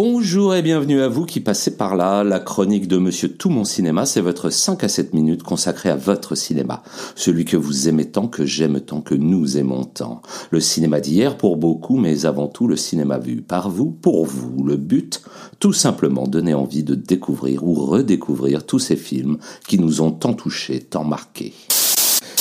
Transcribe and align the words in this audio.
Bonjour 0.00 0.54
et 0.54 0.62
bienvenue 0.62 1.00
à 1.02 1.08
vous 1.08 1.26
qui 1.26 1.40
passez 1.40 1.76
par 1.76 1.96
là. 1.96 2.22
La 2.22 2.38
chronique 2.38 2.86
de 2.86 2.98
Monsieur 2.98 3.32
Tout 3.32 3.50
Mon 3.50 3.64
Cinéma, 3.64 4.06
c'est 4.06 4.20
votre 4.20 4.48
5 4.48 4.84
à 4.84 4.88
7 4.88 5.12
minutes 5.12 5.42
consacrée 5.42 5.88
à 5.88 5.96
votre 5.96 6.36
cinéma. 6.36 6.84
Celui 7.16 7.44
que 7.44 7.56
vous 7.56 7.88
aimez 7.88 8.04
tant, 8.04 8.28
que 8.28 8.46
j'aime 8.46 8.80
tant, 8.80 9.00
que 9.00 9.16
nous 9.16 9.58
aimons 9.58 9.82
tant. 9.82 10.22
Le 10.52 10.60
cinéma 10.60 11.00
d'hier 11.00 11.36
pour 11.36 11.56
beaucoup, 11.56 11.96
mais 11.96 12.26
avant 12.26 12.46
tout 12.46 12.68
le 12.68 12.76
cinéma 12.76 13.18
vu 13.18 13.42
par 13.42 13.70
vous, 13.70 13.90
pour 13.90 14.24
vous. 14.24 14.62
Le 14.62 14.76
but, 14.76 15.20
tout 15.58 15.72
simplement 15.72 16.28
donner 16.28 16.54
envie 16.54 16.84
de 16.84 16.94
découvrir 16.94 17.64
ou 17.64 17.74
redécouvrir 17.74 18.66
tous 18.66 18.78
ces 18.78 18.94
films 18.94 19.38
qui 19.66 19.80
nous 19.80 20.00
ont 20.00 20.12
tant 20.12 20.32
touchés, 20.32 20.78
tant 20.78 21.02
marqués. 21.02 21.54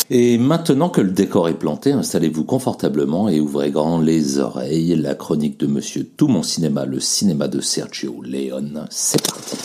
Et 0.09 0.37
maintenant 0.37 0.89
que 0.89 1.01
le 1.01 1.11
décor 1.11 1.49
est 1.49 1.59
planté, 1.59 1.91
installez-vous 1.91 2.45
confortablement 2.45 3.27
et 3.27 3.41
ouvrez 3.41 3.71
grand 3.71 3.99
les 3.99 4.39
oreilles. 4.39 4.95
La 4.95 5.15
chronique 5.15 5.59
de 5.59 5.67
Monsieur 5.67 6.05
Tout 6.05 6.27
mon 6.27 6.43
cinéma, 6.43 6.85
le 6.85 6.99
cinéma 6.99 7.47
de 7.47 7.59
Sergio 7.59 8.21
Leone. 8.23 8.87
C'est 8.89 9.21
parti. 9.21 9.57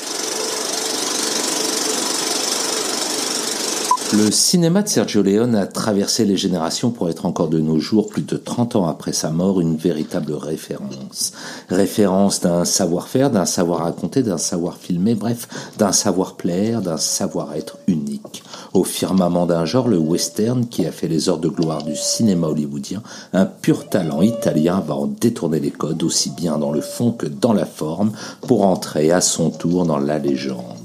Le 4.15 4.30
cinéma 4.30 4.83
de 4.83 4.89
Sergio 4.89 5.23
Leone 5.23 5.55
a 5.55 5.66
traversé 5.66 6.27
les 6.27 6.37
générations 6.37 6.91
pour 6.91 7.09
être 7.09 7.25
encore 7.25 7.48
de 7.48 7.61
nos 7.61 7.79
jours, 7.79 8.09
plus 8.09 8.20
de 8.20 8.37
30 8.37 8.77
ans 8.77 8.87
après 8.87 9.15
sa 9.15 9.30
mort, 9.30 9.59
une 9.59 9.77
véritable 9.77 10.34
référence. 10.34 11.33
Référence 11.70 12.41
d'un 12.43 12.67
savoir-faire, 12.67 13.30
d'un 13.30 13.47
savoir 13.47 13.79
raconter, 13.80 14.23
d'un 14.23 14.37
savoir 14.37 14.77
filmer, 14.77 15.15
bref, 15.15 15.48
d'un 15.79 15.93
savoir 15.93 16.34
plaire, 16.34 16.83
d'un 16.83 16.98
savoir-être 16.98 17.79
unique. 17.87 18.43
Au 18.75 18.84
firmament 18.84 19.47
d'un 19.47 19.65
genre, 19.65 19.89
le 19.89 19.97
western, 19.97 20.67
qui 20.67 20.84
a 20.84 20.92
fait 20.92 21.09
les 21.09 21.31
heures 21.31 21.39
de 21.39 21.48
gloire 21.48 21.83
du 21.83 21.97
cinéma 21.97 22.48
hollywoodien, 22.48 23.03
un 23.33 23.47
pur 23.47 23.89
talent 23.89 24.20
italien 24.20 24.84
va 24.87 24.94
en 24.94 25.06
détourner 25.06 25.59
les 25.59 25.70
codes 25.70 26.03
aussi 26.03 26.28
bien 26.28 26.59
dans 26.59 26.72
le 26.72 26.83
fond 26.83 27.12
que 27.12 27.27
dans 27.27 27.55
la 27.55 27.67
forme 27.67 28.12
pour 28.42 28.67
entrer 28.67 29.11
à 29.11 29.22
son 29.22 29.48
tour 29.48 29.87
dans 29.87 29.98
la 29.98 30.19
légende. 30.19 30.81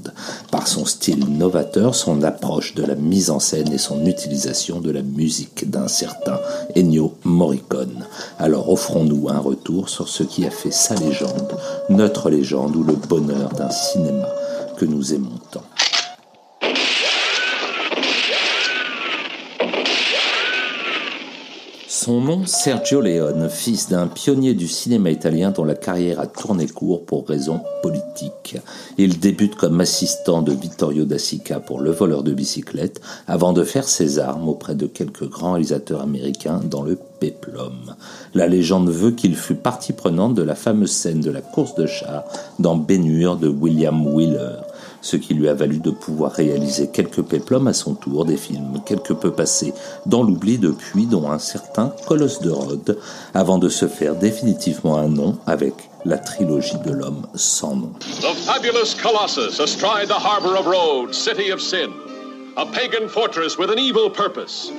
Par 0.50 0.66
son 0.68 0.84
style 0.84 1.24
novateur, 1.28 1.94
son 1.94 2.22
approche 2.22 2.74
de 2.74 2.84
la 2.84 2.94
mise 2.94 3.30
en 3.30 3.40
scène 3.40 3.72
et 3.72 3.78
son 3.78 4.04
utilisation 4.06 4.80
de 4.80 4.90
la 4.90 5.02
musique 5.02 5.70
d'un 5.70 5.88
certain 5.88 6.38
Ennio 6.76 7.14
Morricone. 7.24 8.06
Alors 8.38 8.70
offrons-nous 8.70 9.28
un 9.28 9.38
retour 9.38 9.88
sur 9.88 10.08
ce 10.08 10.22
qui 10.22 10.46
a 10.46 10.50
fait 10.50 10.72
sa 10.72 10.94
légende, 10.94 11.56
notre 11.88 12.30
légende 12.30 12.76
ou 12.76 12.82
le 12.82 12.94
bonheur 12.94 13.50
d'un 13.50 13.70
cinéma 13.70 14.28
que 14.76 14.84
nous 14.84 15.12
aimons 15.14 15.38
tant. 15.50 15.64
Son 22.08 22.22
nom, 22.22 22.46
Sergio 22.46 23.02
Leone, 23.02 23.50
fils 23.50 23.90
d'un 23.90 24.06
pionnier 24.06 24.54
du 24.54 24.66
cinéma 24.66 25.10
italien 25.10 25.50
dont 25.50 25.64
la 25.66 25.74
carrière 25.74 26.20
a 26.20 26.26
tourné 26.26 26.66
court 26.66 27.04
pour 27.04 27.28
raisons 27.28 27.60
politiques. 27.82 28.56
Il 28.96 29.18
débute 29.18 29.56
comme 29.56 29.78
assistant 29.82 30.40
de 30.40 30.52
Vittorio 30.52 31.04
Da 31.04 31.18
Sica 31.18 31.60
pour 31.60 31.80
Le 31.80 31.90
voleur 31.90 32.22
de 32.22 32.32
bicyclette 32.32 33.02
avant 33.26 33.52
de 33.52 33.62
faire 33.62 33.86
ses 33.86 34.18
armes 34.18 34.48
auprès 34.48 34.74
de 34.74 34.86
quelques 34.86 35.28
grands 35.28 35.52
réalisateurs 35.52 36.00
américains 36.00 36.62
dans 36.64 36.82
le 36.82 36.98
péplum. 37.20 37.94
La 38.32 38.46
légende 38.46 38.88
veut 38.88 39.10
qu'il 39.10 39.36
fut 39.36 39.56
partie 39.56 39.92
prenante 39.92 40.34
de 40.34 40.42
la 40.42 40.54
fameuse 40.54 40.92
scène 40.92 41.20
de 41.20 41.30
la 41.30 41.42
course 41.42 41.74
de 41.74 41.86
chars 41.86 42.24
dans 42.58 42.76
Bénure 42.76 43.36
de 43.36 43.48
William 43.48 44.06
Wheeler 44.06 44.60
ce 45.08 45.16
qui 45.16 45.32
lui 45.32 45.48
a 45.48 45.54
valu 45.54 45.78
de 45.78 45.90
pouvoir 45.90 46.32
réaliser 46.32 46.88
quelques 46.88 47.22
péplums 47.22 47.66
à 47.66 47.72
son 47.72 47.94
tour, 47.94 48.26
des 48.26 48.36
films 48.36 48.82
quelque 48.84 49.14
peu 49.14 49.32
passés 49.32 49.72
dans 50.04 50.22
l'oubli 50.22 50.58
depuis, 50.58 51.06
dont 51.06 51.30
un 51.30 51.38
certain 51.38 51.94
Colosse 52.06 52.40
de 52.40 52.50
Rhodes, 52.50 52.98
avant 53.32 53.56
de 53.56 53.70
se 53.70 53.88
faire 53.88 54.16
définitivement 54.16 54.98
un 54.98 55.08
nom 55.08 55.38
avec 55.46 55.72
la 56.04 56.18
trilogie 56.18 56.78
de 56.84 56.92
l'homme 56.92 57.26
sans 57.34 57.74
nom. 57.74 57.92
The 58.20 58.34
fabulous 58.44 58.94
Colossus 58.94 59.60
astride 59.60 60.08
the 60.08 60.12
harbor 60.12 60.54
of 60.56 60.66
Rhodes, 60.66 61.16
city 61.16 61.50
of 61.50 61.60
sin, 61.60 61.90
a 62.58 62.66
pagan 62.66 63.08
fortress 63.08 63.56
with 63.56 63.70
an 63.70 63.78
evil 63.78 64.10
purpose. 64.10 64.70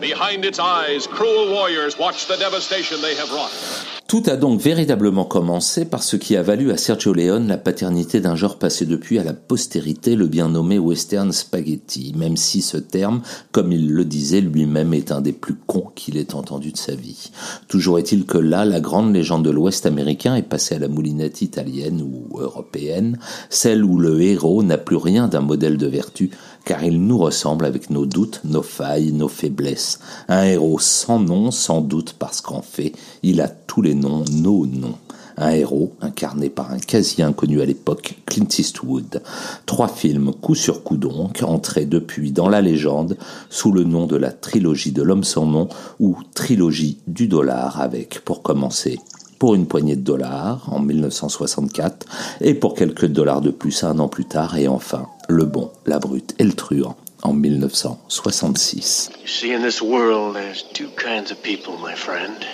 Behind 0.00 0.44
its 0.44 0.58
eyes, 0.58 1.06
cruel 1.06 1.52
warriors 1.52 1.96
watch 1.96 2.26
the 2.26 2.36
devastation 2.36 3.00
they 3.00 3.14
have 3.14 3.30
wrought. 3.30 3.95
Tout 4.08 4.22
a 4.26 4.36
donc 4.36 4.60
véritablement 4.60 5.24
commencé 5.24 5.84
par 5.84 6.04
ce 6.04 6.14
qui 6.14 6.36
a 6.36 6.42
valu 6.42 6.70
à 6.70 6.76
Sergio 6.76 7.12
Leone 7.12 7.48
la 7.48 7.56
paternité 7.56 8.20
d'un 8.20 8.36
genre 8.36 8.56
passé 8.56 8.86
depuis 8.86 9.18
à 9.18 9.24
la 9.24 9.32
postérité, 9.32 10.14
le 10.14 10.28
bien 10.28 10.48
nommé 10.48 10.78
western 10.78 11.32
spaghetti, 11.32 12.12
même 12.16 12.36
si 12.36 12.62
ce 12.62 12.76
terme, 12.76 13.22
comme 13.50 13.72
il 13.72 13.90
le 13.90 14.04
disait 14.04 14.40
lui-même, 14.40 14.94
est 14.94 15.10
un 15.10 15.20
des 15.20 15.32
plus 15.32 15.56
cons 15.66 15.90
qu'il 15.96 16.18
ait 16.18 16.36
entendu 16.36 16.70
de 16.70 16.76
sa 16.76 16.94
vie. 16.94 17.32
Toujours 17.66 17.98
est-il 17.98 18.26
que 18.26 18.38
là, 18.38 18.64
la 18.64 18.78
grande 18.78 19.12
légende 19.12 19.44
de 19.44 19.50
l'Ouest 19.50 19.86
américain 19.86 20.36
est 20.36 20.42
passée 20.42 20.76
à 20.76 20.78
la 20.78 20.86
moulinette 20.86 21.42
italienne 21.42 22.00
ou 22.00 22.38
européenne, 22.38 23.18
celle 23.50 23.84
où 23.84 23.98
le 23.98 24.20
héros 24.20 24.62
n'a 24.62 24.78
plus 24.78 24.94
rien 24.94 25.26
d'un 25.26 25.40
modèle 25.40 25.78
de 25.78 25.86
vertu, 25.88 26.30
car 26.64 26.84
il 26.84 27.02
nous 27.02 27.18
ressemble 27.18 27.64
avec 27.64 27.90
nos 27.90 28.06
doutes, 28.06 28.40
nos 28.44 28.62
failles, 28.62 29.10
nos 29.12 29.28
faiblesses. 29.28 29.98
Un 30.28 30.44
héros 30.44 30.78
sans 30.78 31.18
nom, 31.18 31.50
sans 31.50 31.80
doute 31.80 32.14
parce 32.16 32.40
qu'en 32.40 32.62
fait, 32.62 32.92
il 33.24 33.40
a 33.40 33.48
tous 33.48 33.82
les 33.82 33.95
noms, 33.96 34.24
nos 34.30 34.66
noms. 34.66 34.98
Un 35.38 35.50
héros 35.50 35.92
incarné 36.00 36.48
par 36.48 36.70
un 36.70 36.78
quasi 36.78 37.22
inconnu 37.22 37.60
à 37.60 37.66
l'époque, 37.66 38.14
Clint 38.24 38.48
Eastwood. 38.58 39.22
Trois 39.66 39.88
films 39.88 40.32
coup 40.32 40.54
sur 40.54 40.82
coup 40.82 40.96
donc, 40.96 41.42
entrés 41.42 41.84
depuis 41.84 42.32
dans 42.32 42.48
la 42.48 42.62
légende 42.62 43.18
sous 43.50 43.70
le 43.70 43.84
nom 43.84 44.06
de 44.06 44.16
la 44.16 44.32
trilogie 44.32 44.92
de 44.92 45.02
l'homme 45.02 45.24
sans 45.24 45.44
nom 45.44 45.68
ou 46.00 46.16
trilogie 46.34 46.98
du 47.06 47.28
dollar 47.28 47.80
avec, 47.82 48.20
pour 48.20 48.42
commencer, 48.42 48.98
pour 49.38 49.54
une 49.54 49.66
poignée 49.66 49.96
de 49.96 50.02
dollars 50.02 50.66
en 50.72 50.80
1964 50.80 52.06
et 52.40 52.54
pour 52.54 52.74
quelques 52.74 53.06
dollars 53.06 53.42
de 53.42 53.50
plus 53.50 53.84
un 53.84 53.98
an 53.98 54.08
plus 54.08 54.24
tard 54.24 54.56
et 54.56 54.68
enfin 54.68 55.06
Le 55.28 55.44
Bon, 55.44 55.70
la 55.84 55.98
Brute 55.98 56.34
et 56.38 56.44
le 56.44 56.54
Truand 56.54 56.96
en 57.22 57.34
1966. 57.34 59.10
You 59.20 59.28
see, 59.28 59.52
in 59.52 59.62
this 59.62 59.82
world, 59.82 60.34
there's 60.34 60.64
two 60.72 60.88
kinds 60.96 61.30
of 61.30 61.42
people, 61.42 61.74
my 61.82 61.94
friend. 61.94 62.46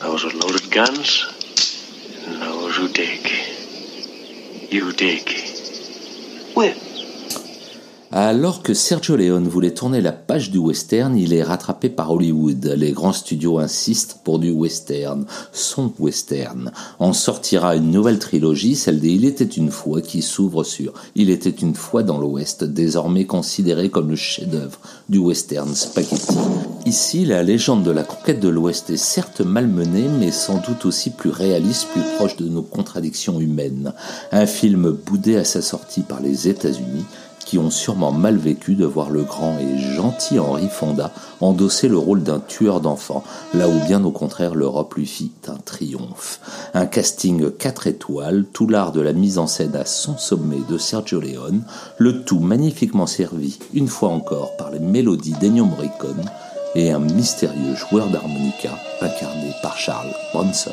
Those 0.00 0.24
with 0.24 0.34
loaded 0.34 0.70
guns 0.70 1.24
and 2.26 2.42
those 2.42 2.76
who 2.76 2.88
dig. 2.88 3.30
You 4.70 4.92
dig. 4.92 5.30
Where? 6.54 6.74
Alors 8.18 8.62
que 8.62 8.72
Sergio 8.72 9.14
Leone 9.14 9.46
voulait 9.46 9.74
tourner 9.74 10.00
la 10.00 10.10
page 10.10 10.50
du 10.50 10.56
western, 10.56 11.14
il 11.18 11.34
est 11.34 11.42
rattrapé 11.42 11.90
par 11.90 12.12
Hollywood. 12.12 12.72
Les 12.74 12.92
grands 12.92 13.12
studios 13.12 13.58
insistent 13.58 14.20
pour 14.24 14.38
du 14.38 14.50
western, 14.52 15.26
son 15.52 15.92
western. 15.98 16.72
On 16.98 17.12
sortira 17.12 17.76
une 17.76 17.90
nouvelle 17.90 18.18
trilogie, 18.18 18.74
celle 18.74 19.00
des 19.00 19.10
Il 19.10 19.26
était 19.26 19.44
une 19.44 19.70
fois, 19.70 20.00
qui 20.00 20.22
s'ouvre 20.22 20.64
sur 20.64 20.94
Il 21.14 21.28
était 21.28 21.50
une 21.50 21.74
fois 21.74 22.02
dans 22.02 22.16
l'Ouest, 22.16 22.64
désormais 22.64 23.26
considéré 23.26 23.90
comme 23.90 24.08
le 24.08 24.16
chef-d'œuvre 24.16 24.78
du 25.10 25.18
western 25.18 25.74
spaghetti. 25.74 26.38
Ici, 26.86 27.26
la 27.26 27.42
légende 27.42 27.82
de 27.82 27.90
la 27.90 28.02
conquête 28.02 28.40
de 28.40 28.48
l'Ouest 28.48 28.88
est 28.88 28.96
certes 28.96 29.42
malmenée, 29.42 30.08
mais 30.18 30.32
sans 30.32 30.62
doute 30.66 30.86
aussi 30.86 31.10
plus 31.10 31.28
réaliste, 31.28 31.88
plus 31.88 32.00
proche 32.16 32.36
de 32.36 32.48
nos 32.48 32.62
contradictions 32.62 33.40
humaines. 33.40 33.92
Un 34.32 34.46
film 34.46 34.90
boudé 34.90 35.36
à 35.36 35.44
sa 35.44 35.60
sortie 35.60 36.00
par 36.00 36.22
les 36.22 36.48
États-Unis, 36.48 37.04
qui 37.46 37.58
ont 37.58 37.70
sûrement 37.70 38.12
mal 38.12 38.36
vécu 38.36 38.74
de 38.74 38.84
voir 38.84 39.08
le 39.08 39.22
grand 39.22 39.56
et 39.58 39.78
gentil 39.78 40.38
Henri 40.38 40.68
Fonda 40.68 41.12
endosser 41.40 41.88
le 41.88 41.96
rôle 41.96 42.22
d'un 42.22 42.40
tueur 42.40 42.80
d'enfants, 42.80 43.24
là 43.54 43.68
où 43.68 43.86
bien 43.86 44.04
au 44.04 44.10
contraire 44.10 44.54
l'Europe 44.54 44.94
lui 44.94 45.06
fit 45.06 45.32
un 45.48 45.56
triomphe. 45.64 46.40
Un 46.74 46.86
casting 46.86 47.50
4 47.50 47.86
étoiles, 47.86 48.44
tout 48.52 48.68
l'art 48.68 48.92
de 48.92 49.00
la 49.00 49.12
mise 49.12 49.38
en 49.38 49.46
scène 49.46 49.76
à 49.76 49.84
son 49.84 50.18
sommet 50.18 50.60
de 50.68 50.76
Sergio 50.76 51.20
Leone, 51.20 51.62
le 51.98 52.24
tout 52.24 52.40
magnifiquement 52.40 53.06
servi, 53.06 53.58
une 53.72 53.88
fois 53.88 54.10
encore, 54.10 54.56
par 54.56 54.70
les 54.70 54.80
mélodies 54.80 55.36
d'Ennio 55.40 55.64
Morricone 55.64 56.24
et 56.74 56.90
un 56.90 56.98
mystérieux 56.98 57.76
joueur 57.76 58.08
d'harmonica 58.08 58.70
incarné 59.00 59.52
par 59.62 59.78
Charles 59.78 60.14
Bronson. 60.34 60.72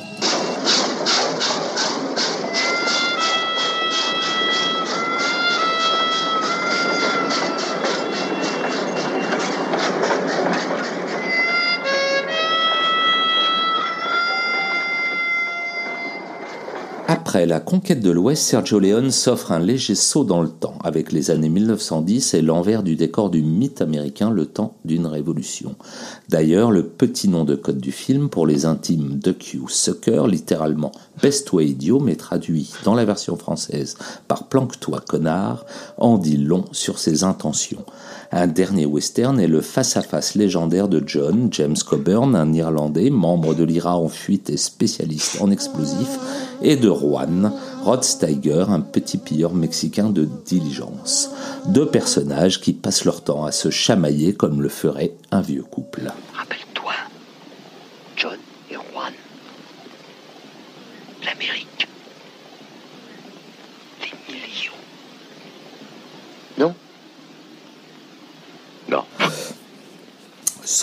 Après 17.15 17.45
la 17.45 17.59
conquête 17.59 17.99
de 17.99 18.09
l'Ouest, 18.09 18.41
Sergio 18.41 18.79
Leone 18.79 19.11
s'offre 19.11 19.51
un 19.51 19.59
léger 19.59 19.93
saut 19.93 20.23
dans 20.23 20.41
le 20.41 20.49
temps, 20.49 20.79
avec 20.83 21.11
les 21.11 21.29
années 21.29 21.47
1910 21.47 22.33
et 22.33 22.41
l'envers 22.41 22.81
du 22.81 22.95
décor 22.95 23.29
du 23.29 23.43
mythe 23.43 23.83
américain 23.83 24.31
Le 24.31 24.47
temps 24.47 24.73
d'une 24.83 25.05
révolution. 25.05 25.75
D'ailleurs, 26.29 26.71
le 26.71 26.81
petit 26.81 27.27
nom 27.29 27.43
de 27.43 27.53
code 27.53 27.77
du 27.77 27.91
film, 27.91 28.29
pour 28.29 28.47
les 28.47 28.65
intimes 28.65 29.19
de 29.19 29.31
Q 29.31 29.61
Sucker, 29.67 30.23
littéralement 30.27 30.91
Peste-toi 31.21 31.65
idiot, 31.65 31.99
mais 31.99 32.15
traduit 32.15 32.73
dans 32.83 32.95
la 32.95 33.05
version 33.05 33.37
française 33.37 33.95
par 34.27 34.47
Planque-toi 34.47 34.99
connard, 35.07 35.67
en 35.99 36.17
dit 36.17 36.37
long 36.37 36.65
sur 36.71 36.97
ses 36.97 37.23
intentions. 37.23 37.85
Un 38.31 38.47
dernier 38.47 38.87
western 38.87 39.39
est 39.39 39.47
le 39.47 39.61
face-à-face 39.61 40.33
légendaire 40.33 40.87
de 40.87 41.03
John 41.05 41.49
James 41.51 41.77
Coburn, 41.87 42.35
un 42.35 42.51
Irlandais, 42.51 43.11
membre 43.11 43.53
de 43.53 43.63
l'IRA 43.63 43.95
en 43.95 44.09
fuite 44.09 44.49
et 44.49 44.57
spécialiste 44.57 45.37
en 45.39 45.51
explosifs, 45.51 46.17
et 46.63 46.75
de 46.75 46.89
Juan, 47.03 47.51
Rod 47.83 48.03
Steiger, 48.03 48.65
un 48.69 48.79
petit 48.79 49.17
pilleur 49.17 49.53
mexicain 49.53 50.09
de 50.09 50.27
diligence. 50.45 51.31
Deux 51.67 51.87
personnages 51.87 52.61
qui 52.61 52.73
passent 52.73 53.05
leur 53.05 53.23
temps 53.23 53.43
à 53.43 53.51
se 53.51 53.69
chamailler 53.69 54.33
comme 54.33 54.61
le 54.61 54.69
ferait 54.69 55.13
un 55.31 55.41
vieux 55.41 55.63
couple. 55.63 56.11
Rappelle-toi, 56.33 56.93
John 58.15 58.37
et 58.71 58.75
Juan. 58.75 59.13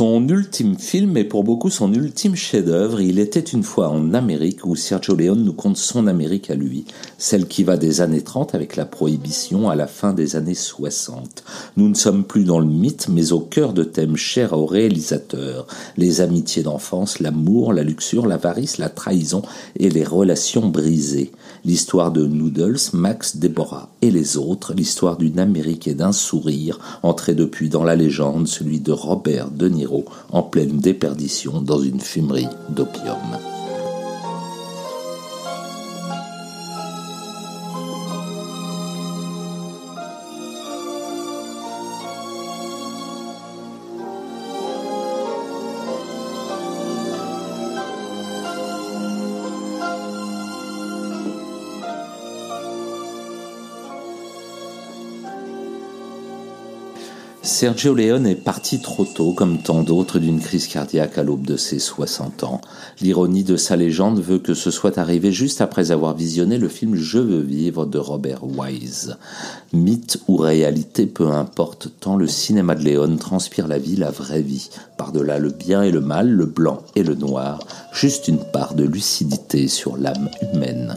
Son 0.01 0.27
ultime 0.29 0.79
film 0.79 1.19
est 1.19 1.25
pour 1.25 1.45
beaucoup 1.45 1.69
son 1.69 1.93
ultime 1.93 2.35
chef-d'œuvre. 2.35 3.03
Il 3.03 3.19
était 3.19 3.39
une 3.39 3.63
fois 3.63 3.91
en 3.91 4.15
Amérique 4.15 4.65
où 4.65 4.75
Sergio 4.75 5.15
Leone 5.15 5.45
nous 5.45 5.53
compte 5.53 5.77
son 5.77 6.07
Amérique 6.07 6.49
à 6.49 6.55
lui, 6.55 6.87
celle 7.19 7.47
qui 7.47 7.65
va 7.65 7.77
des 7.77 8.01
années 8.01 8.23
30 8.23 8.55
avec 8.55 8.77
la 8.77 8.87
prohibition 8.87 9.69
à 9.69 9.75
la 9.75 9.87
fin 9.87 10.15
des 10.15 10.37
années 10.37 10.55
60. 10.55 11.45
Nous 11.77 11.87
ne 11.87 11.95
sommes 11.95 12.25
plus 12.25 12.45
dans 12.45 12.61
le 12.61 12.65
mythe, 12.65 13.09
mais 13.11 13.33
au 13.33 13.41
cœur 13.41 13.75
de 13.75 13.85
thèmes 13.85 14.17
chers 14.17 14.55
aux 14.55 14.65
réalisateurs 14.65 15.67
les 15.99 16.23
amitiés 16.23 16.63
d'enfance, 16.63 17.21
l'amour, 17.21 17.75
la 17.75 17.83
luxure, 17.83 18.27
l'avarice, 18.27 18.79
la 18.79 18.89
trahison 18.89 19.43
et 19.79 19.91
les 19.91 20.05
relations 20.05 20.67
brisées. 20.67 21.31
L'histoire 21.65 22.11
de 22.11 22.27
Noodles, 22.27 22.79
Max, 22.95 23.37
Deborah 23.37 23.91
et 24.03 24.11
les 24.11 24.37
autres, 24.37 24.73
l'histoire 24.73 25.17
d'une 25.17 25.39
Amérique 25.39 25.89
et 25.89 25.95
d'un 25.95 26.13
sourire, 26.13 26.79
entré 27.03 27.35
depuis 27.35 27.69
dans 27.69 27.85
la 27.85 27.97
légende, 27.97 28.49
celui 28.49 28.81
de 28.81 28.93
Robert 28.93 29.51
De 29.51 29.69
Niro, 29.69 30.05
en 30.31 30.43
pleine 30.43 30.79
déperdition 30.79 31.61
dans 31.61 31.81
une 31.81 32.01
fumerie 32.01 32.49
d'opium. 32.71 33.60
Sergio 57.51 57.95
Leone 57.95 58.29
est 58.29 58.37
parti 58.37 58.81
trop 58.81 59.05
tôt, 59.05 59.33
comme 59.33 59.59
tant 59.59 59.83
d'autres, 59.83 60.21
d'une 60.21 60.41
crise 60.41 60.69
cardiaque 60.69 61.19
à 61.19 61.25
l'aube 61.25 61.45
de 61.45 61.57
ses 61.57 61.81
60 61.81 62.45
ans. 62.45 62.61
L'ironie 63.01 63.43
de 63.43 63.57
sa 63.57 63.75
légende 63.75 64.23
veut 64.23 64.39
que 64.39 64.55
ce 64.55 64.71
soit 64.71 64.99
arrivé 64.99 65.33
juste 65.33 65.61
après 65.61 65.91
avoir 65.91 66.15
visionné 66.15 66.59
le 66.59 66.69
film 66.69 66.95
Je 66.95 67.19
veux 67.19 67.41
vivre 67.41 67.87
de 67.87 67.99
Robert 67.99 68.45
Wise. 68.45 69.17
Mythe 69.73 70.21
ou 70.29 70.37
réalité, 70.37 71.07
peu 71.07 71.27
importe, 71.27 71.89
tant 71.99 72.17
le 72.17 72.29
cinéma 72.29 72.77
de 72.77 72.85
Leone 72.85 73.19
transpire 73.19 73.67
la 73.67 73.79
vie, 73.79 73.97
la 73.97 74.13
vraie 74.13 74.43
vie, 74.43 74.71
par-delà 74.97 75.39
le 75.39 75.51
bien 75.51 75.83
et 75.83 75.91
le 75.91 76.01
mal, 76.01 76.31
le 76.31 76.47
blanc 76.47 76.83
et 76.95 77.03
le 77.03 77.17
noir, 77.17 77.59
juste 77.93 78.29
une 78.29 78.45
part 78.53 78.75
de 78.75 78.85
lucidité 78.85 79.67
sur 79.67 79.97
l'âme 79.97 80.31
humaine. 80.41 80.95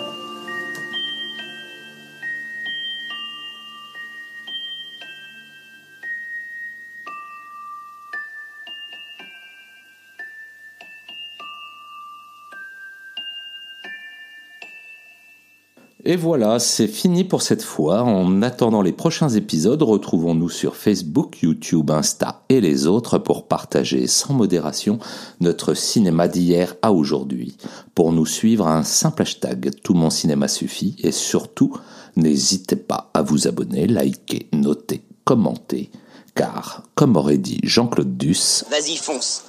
Et 16.06 16.18
voilà, 16.18 16.60
c'est 16.60 16.88
fini 16.88 17.24
pour 17.24 17.42
cette 17.42 17.64
fois. 17.64 18.02
En 18.04 18.42
attendant 18.42 18.82
les 18.82 18.92
prochains 18.92 19.30
épisodes, 19.30 19.82
retrouvons-nous 19.82 20.50
sur 20.50 20.76
Facebook, 20.76 21.42
YouTube, 21.42 21.92
Insta 21.92 22.44
et 22.50 22.60
les 22.60 22.88
autres 22.88 23.20
pour 23.20 23.48
partager 23.48 24.06
sans 24.08 24.34
modération 24.34 25.00
notre 25.40 25.74
cinéma 25.76 26.28
d'hier 26.28 26.76
à 26.82 26.92
aujourd'hui. 26.92 27.56
Pour 27.96 28.12
nous 28.12 28.26
suivre, 28.26 28.68
un 28.68 28.84
simple 28.84 29.22
hashtag 29.22 29.72
Tout 29.82 29.94
mon 29.94 30.10
cinéma 30.10 30.50
suffit 30.50 30.98
et 31.00 31.14
surtout, 31.14 31.78
n'hésitez 32.18 32.76
pas 32.76 33.10
à 33.14 33.22
vous 33.22 33.48
abonner, 33.48 33.88
liker, 33.88 34.50
noter, 34.52 35.04
commenter, 35.24 35.90
car, 36.36 36.84
comme 36.96 37.16
aurait 37.16 37.38
dit 37.38 37.62
Jean-Claude 37.64 38.18
Duss, 38.18 38.66
Vas-y, 38.70 38.98
fonce. 38.98 39.44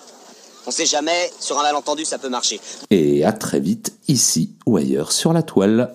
On 0.66 0.70
sait 0.70 0.86
jamais, 0.86 1.30
sur 1.40 1.58
un 1.58 1.62
malentendu, 1.62 2.04
ça 2.06 2.16
peut 2.16 2.30
marcher. 2.30 2.58
et 2.90 3.22
à 3.24 3.32
très 3.32 3.60
vite 3.60 3.92
ici 4.08 4.54
ou 4.66 4.76
ailleurs 4.78 5.12
sur 5.12 5.32
la 5.32 5.42
toile. 5.42 5.94